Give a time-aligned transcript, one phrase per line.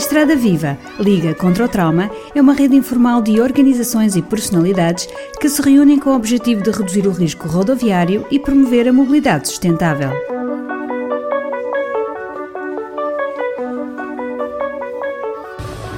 [0.00, 5.06] Estrada Viva, Liga contra o Trauma, é uma rede informal de organizações e personalidades
[5.38, 9.48] que se reúnem com o objetivo de reduzir o risco rodoviário e promover a mobilidade
[9.48, 10.10] sustentável.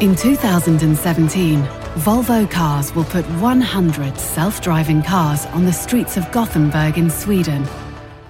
[0.00, 1.62] In 2017,
[1.98, 7.62] Volvo Cars will put 100 self-driving cars on the streets of Gothenburg in Sweden.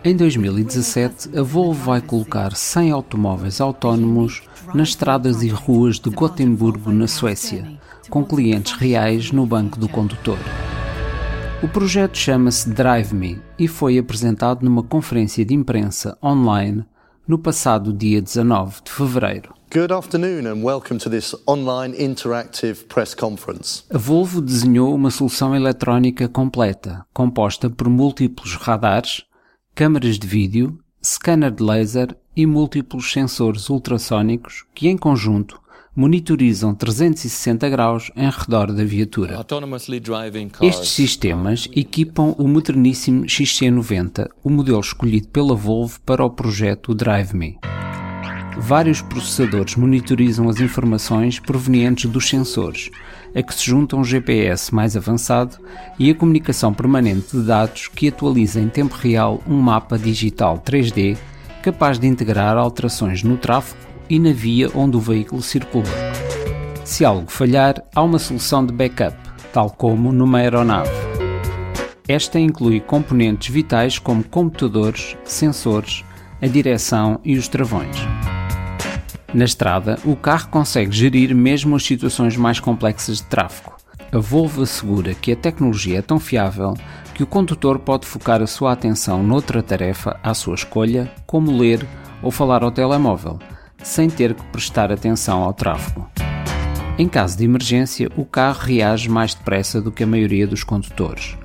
[0.06, 4.42] Em 2017, a Volvo vai colocar 100 automóveis autónomos
[4.74, 7.66] nas estradas e ruas de Gotemburgo, na Suécia,
[8.10, 10.36] com clientes reais no banco do condutor.
[11.62, 16.84] O projeto chama-se Drive Me e foi apresentado numa conferência de imprensa online
[17.26, 19.54] no passado dia 19 de fevereiro.
[19.72, 23.84] Good afternoon and welcome to this online interactive press conference.
[23.88, 29.24] A Volvo desenhou uma solução eletrónica completa, composta por múltiplos radares,
[29.74, 35.60] câmaras de vídeo, scanner de laser e múltiplos sensores ultrassónicos que, em conjunto,
[35.96, 39.44] monitorizam 360 graus em redor da viatura.
[40.60, 47.34] Estes sistemas equipam o moderníssimo XC90, o modelo escolhido pela Volvo para o projeto Drive
[47.34, 47.58] Me.
[48.56, 52.90] Vários processadores monitorizam as informações provenientes dos sensores,
[53.34, 55.58] a que se junta um GPS mais avançado
[55.98, 61.16] e a comunicação permanente de dados que atualiza em tempo real um mapa digital 3D
[61.62, 65.88] capaz de integrar alterações no tráfego e na via onde o veículo circula.
[66.84, 69.16] Se algo falhar, há uma solução de backup,
[69.52, 70.90] tal como numa aeronave.
[72.06, 76.04] Esta inclui componentes vitais como computadores, sensores,
[76.42, 77.96] a direção e os travões.
[79.34, 83.74] Na estrada, o carro consegue gerir mesmo as situações mais complexas de tráfego.
[84.12, 86.74] A Volvo assegura que a tecnologia é tão fiável
[87.12, 91.84] que o condutor pode focar a sua atenção noutra tarefa à sua escolha, como ler
[92.22, 93.40] ou falar ao telemóvel,
[93.82, 96.08] sem ter que prestar atenção ao tráfego.
[96.96, 101.36] Em caso de emergência, o carro reage mais depressa do que a maioria dos condutores.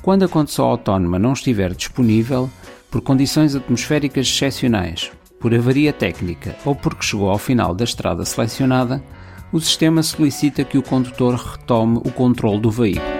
[0.00, 2.48] Quando a condução autónoma não estiver disponível,
[2.90, 5.10] por condições atmosféricas excepcionais
[5.40, 9.02] por avaria técnica ou porque chegou ao final da estrada selecionada,
[9.52, 13.18] o sistema solicita que o condutor retome o controle do veículo.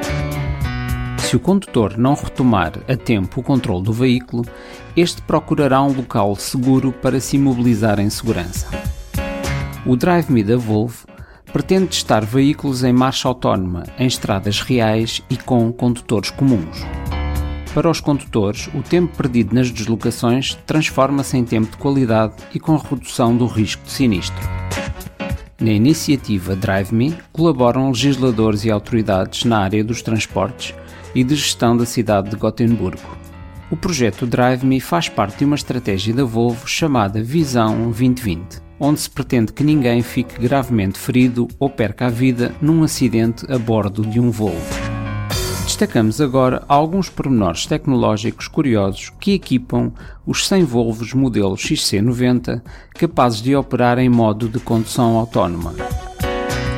[1.19, 4.45] Se o condutor não retomar a tempo o controle do veículo,
[4.97, 8.69] este procurará um local seguro para se imobilizar em segurança.
[9.87, 11.07] O Drive Me da Volvo
[11.53, 16.84] pretende testar veículos em marcha autónoma, em estradas reais e com condutores comuns.
[17.75, 22.77] Para os condutores, o tempo perdido nas deslocações transforma-se em tempo de qualidade e com
[22.77, 24.59] redução do risco de sinistro.
[25.61, 30.75] Na iniciativa Drive Me colaboram legisladores e autoridades na área dos transportes
[31.15, 33.19] e de gestão da cidade de Gotemburgo.
[33.71, 39.01] O projeto Drive Me faz parte de uma estratégia da Volvo chamada Visão 2020, onde
[39.01, 44.07] se pretende que ninguém fique gravemente ferido ou perca a vida num acidente a bordo
[44.07, 44.88] de um Volvo.
[45.78, 49.93] Destacamos agora alguns pormenores tecnológicos curiosos que equipam
[50.27, 52.61] os 100 Volvos modelo XC90
[52.94, 55.72] capazes de operar em modo de condução autónoma.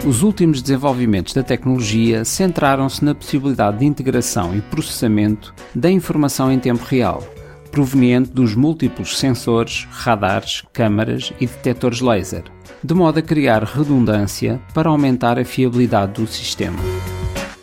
[0.06, 6.58] Os últimos desenvolvimentos da tecnologia centraram-se na possibilidade de integração e processamento da informação em
[6.58, 7.26] tempo real,
[7.70, 12.44] proveniente dos múltiplos sensores, radares, câmaras e detectores laser,
[12.84, 16.78] de modo a criar redundância para aumentar a fiabilidade do sistema.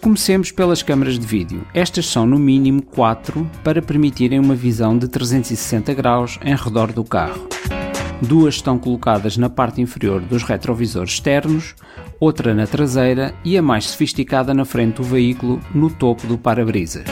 [0.07, 1.67] Comecemos pelas câmaras de vídeo.
[1.73, 7.03] Estas são no mínimo 4 para permitirem uma visão de 360 graus em redor do
[7.03, 7.45] carro.
[8.21, 11.75] Duas estão colocadas na parte inferior dos retrovisores externos,
[12.21, 17.03] outra na traseira e a mais sofisticada na frente do veículo, no topo do para-brisas.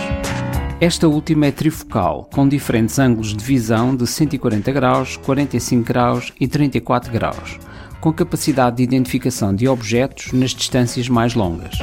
[0.80, 6.48] Esta última é trifocal, com diferentes ângulos de visão de 140 graus, 45 graus e
[6.48, 7.60] 34 graus,
[8.00, 11.78] com capacidade de identificação de objetos nas distâncias mais longas.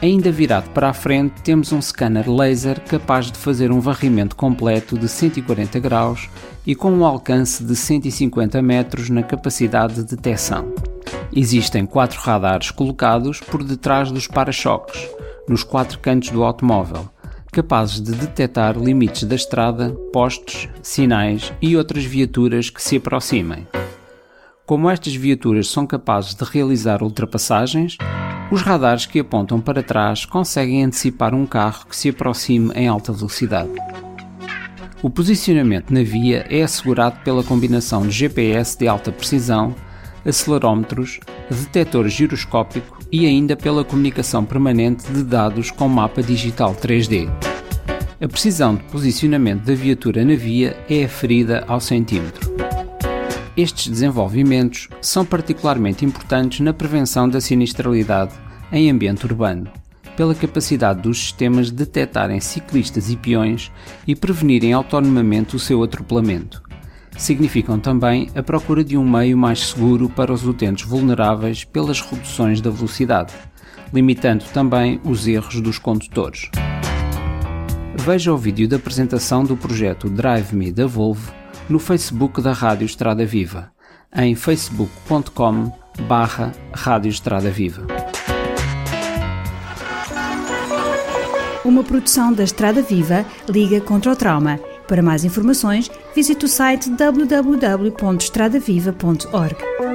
[0.00, 4.96] Ainda virado para a frente, temos um scanner laser capaz de fazer um varrimento completo
[4.96, 6.30] de 140 graus
[6.64, 10.72] e com um alcance de 150 metros na capacidade de detecção.
[11.34, 15.08] Existem quatro radares colocados por detrás dos para-choques,
[15.48, 17.08] nos quatro cantos do automóvel,
[17.50, 23.66] capazes de detectar limites da estrada, postes, sinais e outras viaturas que se aproximem.
[24.64, 27.98] Como estas viaturas são capazes de realizar ultrapassagens,
[28.50, 33.12] os radares que apontam para trás conseguem antecipar um carro que se aproxime em alta
[33.12, 33.70] velocidade.
[35.02, 39.74] O posicionamento na via é assegurado pela combinação de GPS de alta precisão,
[40.24, 47.28] acelerómetros, detector giroscópico e ainda pela comunicação permanente de dados com mapa digital 3D.
[48.20, 52.47] A precisão de posicionamento da viatura na via é aferida ao centímetro.
[53.58, 58.32] Estes desenvolvimentos são particularmente importantes na prevenção da sinistralidade
[58.70, 59.68] em ambiente urbano,
[60.16, 63.72] pela capacidade dos sistemas de detectarem ciclistas e peões
[64.06, 66.62] e prevenirem autonomamente o seu atropelamento.
[67.16, 72.60] Significam também a procura de um meio mais seguro para os utentes vulneráveis pelas reduções
[72.60, 73.34] da velocidade,
[73.92, 76.48] limitando também os erros dos condutores.
[77.96, 81.36] Veja o vídeo da apresentação do projeto Drive Me da Volvo
[81.68, 83.70] no Facebook da Rádio Estrada Viva,
[84.14, 85.70] em facebook.com
[86.08, 87.86] barra Rádio Estrada Viva.
[91.64, 94.60] Uma produção da Estrada Viva, Liga contra o Trauma.
[94.86, 99.87] Para mais informações, visite o site www.estradaviva.org.